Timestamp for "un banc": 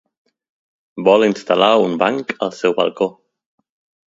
1.83-2.35